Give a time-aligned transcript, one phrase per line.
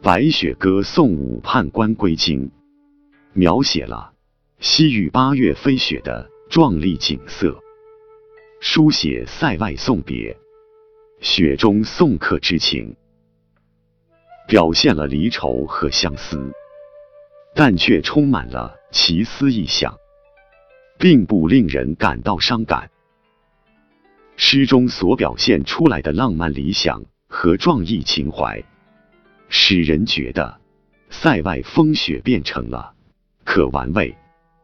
[0.00, 2.52] 白雪歌送武判官归京，
[3.32, 4.12] 描写了
[4.60, 7.58] 西域八月飞雪的壮丽景色，
[8.60, 10.36] 书写塞外送别、
[11.20, 12.94] 雪中送客之情，
[14.46, 16.52] 表现了离愁和相思，
[17.56, 19.92] 但却充满了奇思异想，
[20.96, 22.88] 并不令人感到伤感。
[24.36, 28.64] 诗中所表现出来的浪漫理想和壮义情怀。
[29.48, 30.60] 使人觉得
[31.10, 32.94] 塞外风雪变成了
[33.44, 34.16] 可玩味、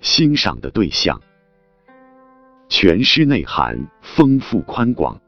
[0.00, 1.20] 欣赏的对象。
[2.68, 5.20] 全诗内涵丰富宽广，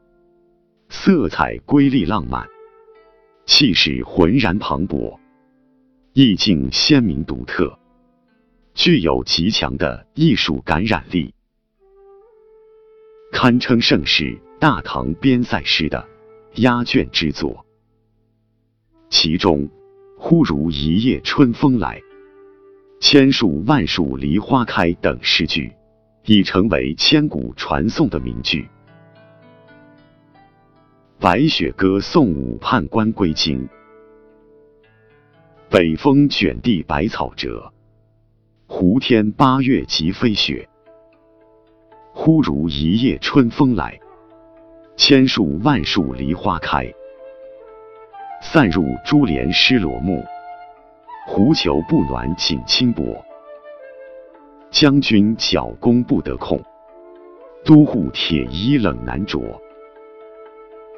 [0.89, 2.47] 色彩瑰丽浪漫，
[3.45, 5.19] 气势浑然磅礴，
[6.13, 7.77] 意境鲜明独特，
[8.73, 11.33] 具有极强的艺术感染力，
[13.31, 16.07] 堪称盛世大唐边塞诗的
[16.55, 17.65] 压卷之作。
[19.13, 19.69] 其中
[20.17, 22.01] “忽如一夜春风来，
[22.99, 25.71] 千树万树梨花开”等诗句，
[26.25, 28.67] 已成为千古传颂的名句。
[31.19, 33.69] 白雪歌送武判官归京，
[35.69, 37.71] 北风卷地白草折，
[38.65, 40.67] 胡天八月即飞雪。
[42.13, 43.99] 忽如一夜春风来，
[44.97, 46.91] 千树万树梨花开。
[48.45, 50.23] 散入珠帘湿罗幕，
[51.25, 53.23] 狐裘不暖锦衾薄。
[54.69, 56.61] 将军角弓不得控，
[57.63, 59.39] 都护铁衣冷难着。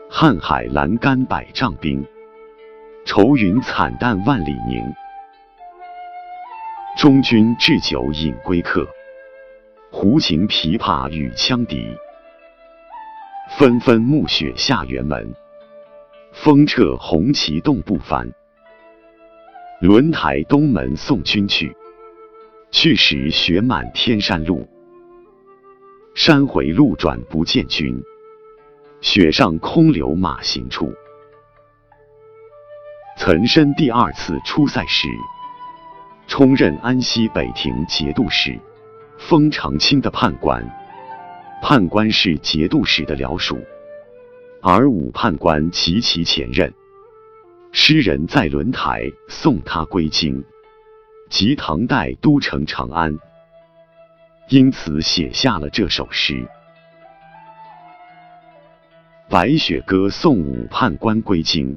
[0.10, 2.04] 瀚海阑干百丈冰，
[3.06, 4.84] 愁云惨淡万里凝。
[6.98, 8.86] 中军置酒饮归客，
[9.92, 11.96] 胡琴琵琶与羌笛。
[13.52, 15.34] 纷纷暮雪下辕门。
[16.36, 18.30] 风掣红旗动不翻，
[19.81, 21.75] 轮台东门送君去。
[22.72, 24.67] 去时雪满天山路，
[26.14, 28.04] 山回路转不见君。
[28.99, 30.93] 雪上空留马行处。
[33.17, 35.08] 岑参第二次出塞时，
[36.27, 38.60] 充任安西北庭节度使，
[39.17, 40.70] 封长清的判官。
[41.61, 43.58] 判官是节度使的僚属。
[44.67, 46.73] 而武判官及其前任，
[47.71, 50.43] 诗人在轮台送他归京，
[51.30, 53.15] 即唐代都城长安，
[54.49, 56.33] 因此写下了这首诗
[59.30, 61.75] 《白雪歌送武判官归京》，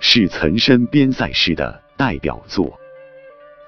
[0.00, 2.80] 是岑参边塞诗的代表作，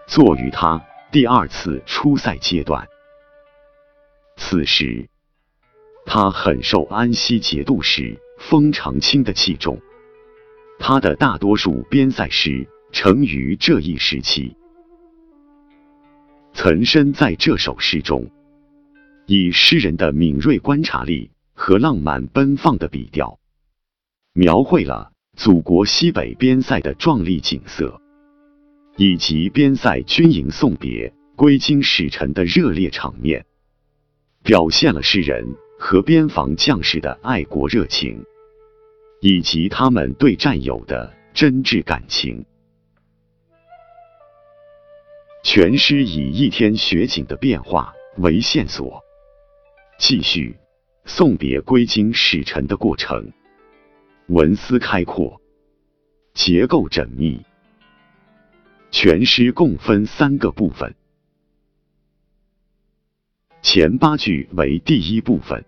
[0.07, 0.83] 作于他
[1.13, 2.89] 第二次出塞阶段。
[4.37, 5.07] 此时，
[6.07, 8.19] 他很受安西节度使。
[8.47, 9.81] 封长清的器重，
[10.79, 14.55] 他的大多数边塞诗成于这一时期。
[16.53, 18.31] 岑参在这首诗中，
[19.27, 23.39] 以诗人的敏锐观察力和浪漫奔放的笔调，
[24.35, 27.99] 描绘了祖国西北边塞的壮丽景色，
[28.99, 33.47] 以及边塞军营送别归京使臣的热烈场面，
[34.43, 38.23] 表现了诗人和边防将士的爱国热情。
[39.27, 42.45] 以及他们对战友的真挚感情。
[45.43, 49.03] 全诗以一天雪景的变化为线索，
[49.99, 50.55] 继续
[51.07, 53.33] 送别归京使臣的过程。
[54.27, 55.41] 文思开阔，
[56.35, 57.41] 结构缜密。
[58.91, 60.95] 全诗共分三个部分，
[63.63, 65.65] 前八句为第一部分，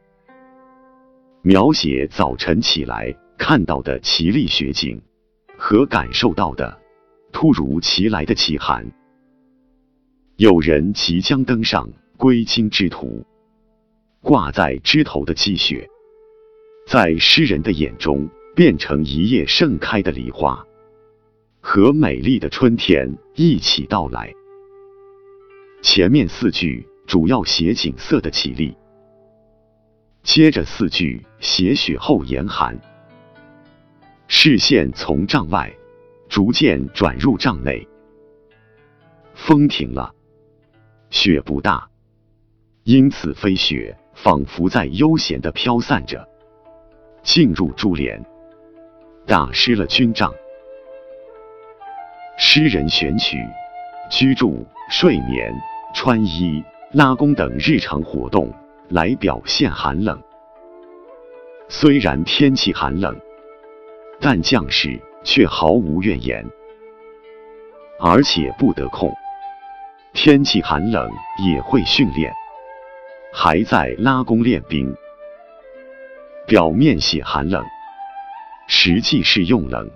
[1.40, 3.16] 描写早晨起来。
[3.38, 5.00] 看到的奇丽雪景
[5.56, 6.78] 和感受到的
[7.32, 8.90] 突如其来的奇寒，
[10.36, 13.24] 有人即将登上归京之途，
[14.20, 15.88] 挂在枝头的积雪，
[16.88, 20.66] 在诗人的眼中变成一夜盛开的梨花，
[21.60, 24.32] 和美丽的春天一起到来。
[25.82, 28.76] 前面四句主要写景色的绮丽，
[30.22, 32.76] 接着四句写雪后严寒。
[34.28, 35.72] 视线从帐外
[36.28, 37.86] 逐渐转入帐内，
[39.34, 40.12] 风停了，
[41.10, 41.88] 雪不大，
[42.82, 46.28] 因此飞雪仿佛在悠闲的飘散着，
[47.22, 48.20] 进入珠帘，
[49.26, 50.34] 打湿了军帐。
[52.36, 53.38] 诗人选取
[54.10, 55.54] 居住、睡眠、
[55.94, 56.62] 穿衣、
[56.92, 58.52] 拉弓等日常活动
[58.88, 60.20] 来表现寒冷。
[61.68, 63.16] 虽然天气寒冷。
[64.20, 66.44] 但将士却毫无怨言，
[68.00, 69.12] 而且不得空。
[70.12, 71.10] 天气寒冷
[71.46, 72.32] 也会训练，
[73.32, 74.94] 还在拉弓练兵。
[76.46, 77.62] 表面写寒冷，
[78.66, 79.90] 实际是用冷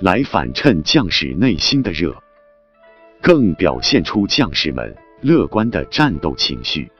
[0.00, 2.16] 来反衬将士内心的热，
[3.20, 6.90] 更表现出将士们乐观的战斗情绪。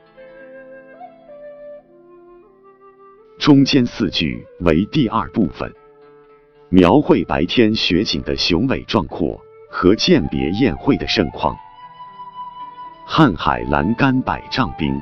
[3.38, 5.72] 中间四句为第二部分，
[6.70, 11.56] 描绘白天雪景的雄伟壮阔和饯别宴会的盛况。
[13.06, 15.00] 瀚海阑干百丈冰，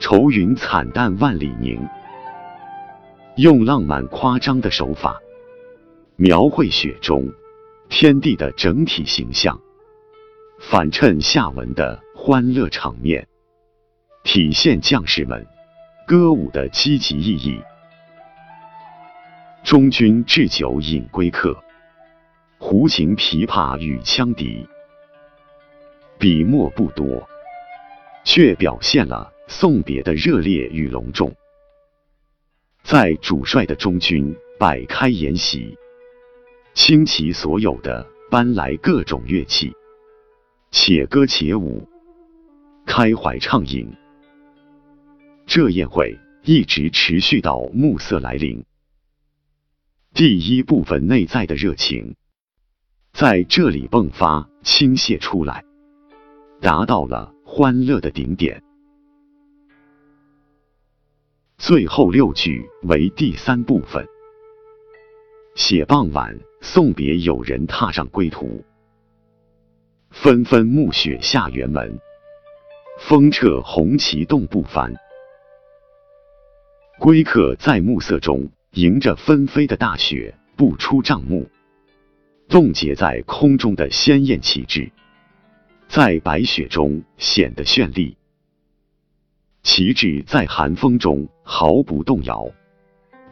[0.00, 1.80] 愁云惨淡万里凝。
[3.36, 5.20] 用浪漫夸张的手法，
[6.16, 7.32] 描绘雪中
[7.88, 9.60] 天地的整体形象，
[10.58, 13.28] 反衬下文的欢乐场面，
[14.24, 15.46] 体现将士们
[16.08, 17.60] 歌舞的积极意义。
[19.66, 21.60] 中军置酒饮归客，
[22.56, 24.64] 胡琴琵琶与羌笛，
[26.20, 27.28] 笔墨不多，
[28.24, 31.34] 却表现了送别的热烈与隆重。
[32.84, 35.76] 在主帅的中军摆开筵席，
[36.72, 39.72] 倾其所有的搬来各种乐器，
[40.70, 41.84] 且歌且舞，
[42.86, 43.92] 开怀畅饮。
[45.44, 48.64] 这宴会一直持续到暮色来临。
[50.16, 52.16] 第一部分内在的热情
[53.12, 55.62] 在这里迸发倾泻出来，
[56.58, 58.62] 达到了欢乐的顶点。
[61.58, 64.08] 最后六句为第三部分，
[65.54, 68.64] 写傍晚送别友人踏上归途，
[70.12, 72.00] 纷纷暮雪下辕门，
[73.00, 74.94] 风掣红旗动不翻。
[76.98, 81.48] 归客在暮色中迎着纷飞的大雪不出帐幕，
[82.46, 84.90] 冻结在空中的鲜艳旗帜，
[85.88, 88.18] 在白雪中显得绚丽。
[89.62, 92.46] 旗帜在寒风中毫不动摇，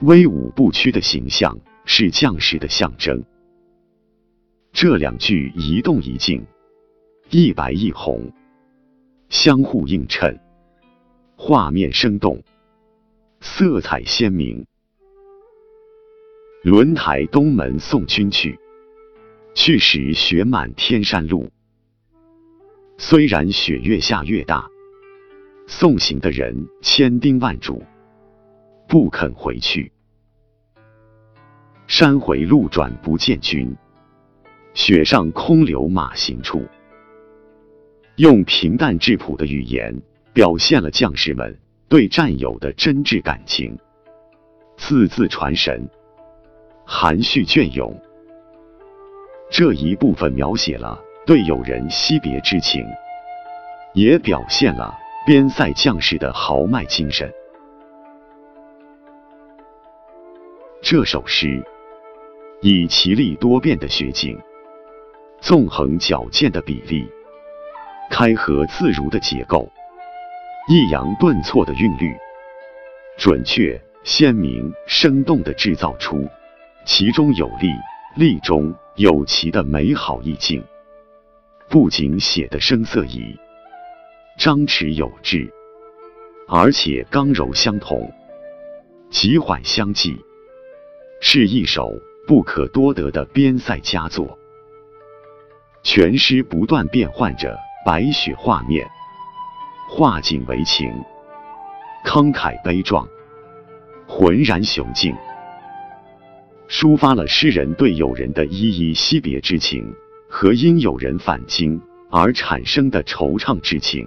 [0.00, 3.22] 威武不屈的形象是将士的象征。
[4.72, 6.42] 这两句一动一静，
[7.28, 8.32] 一白一红，
[9.28, 10.40] 相互映衬，
[11.36, 12.42] 画面生动，
[13.42, 14.64] 色彩鲜明。
[16.64, 18.58] 轮台东门送君去，
[19.54, 21.50] 去时雪满天山路。
[22.96, 24.66] 虽然雪越下越大。
[25.66, 27.82] 送行的人千叮万嘱，
[28.88, 29.92] 不肯回去。
[31.86, 33.76] 山回路转不见君，
[34.72, 36.66] 雪上空留马行处。
[38.16, 40.00] 用平淡质朴的语言，
[40.32, 41.58] 表现了将士们
[41.90, 43.78] 对战友的真挚感情，
[44.78, 45.86] 字字传神，
[46.84, 47.94] 含蓄隽永。
[49.50, 52.84] 这一部分描写了对友人惜别之情，
[53.94, 54.98] 也表现了。
[55.26, 57.32] 边塞将士的豪迈精神。
[60.82, 61.64] 这首诗
[62.60, 64.38] 以奇丽多变的雪景、
[65.40, 67.08] 纵横矫健的比例、
[68.10, 69.66] 开合自如的结构、
[70.68, 72.14] 抑扬顿挫的韵律，
[73.16, 76.28] 准确、鲜明、生动的制造出
[76.84, 77.70] 其中有力、
[78.14, 80.62] 力中有奇的美好意境，
[81.68, 83.34] 不仅写得声色怡。
[84.38, 85.50] 张弛有致，
[86.46, 88.12] 而且刚柔相同，
[89.08, 90.14] 急缓相济，
[91.20, 91.90] 是一首
[92.26, 94.38] 不可多得的边塞佳作。
[95.82, 98.86] 全诗不断变换着白雪画面，
[99.88, 100.92] 画景为情，
[102.04, 103.08] 慷慨悲壮，
[104.06, 105.14] 浑然雄劲，
[106.68, 109.94] 抒发了诗人对友人的依依惜别之情
[110.28, 111.80] 和因友人返京
[112.10, 114.06] 而产生的惆怅之情。